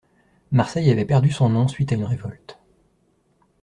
Marseille 0.51 0.89
avait 0.89 1.05
perdu 1.05 1.29
son 1.29 1.49
nom 1.49 1.67
suite 1.67 1.91
à 1.91 1.95
une 1.95 2.05
révolte. 2.05 2.57